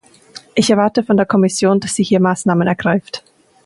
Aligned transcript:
Ich 0.55 0.71
erwarte 0.71 1.03
von 1.03 1.15
der 1.15 1.27
Kommission, 1.27 1.79
dass 1.79 1.93
sie 1.93 2.01
hier 2.01 2.19
Maßnahmen 2.19 2.67
ergreift. 2.67 3.23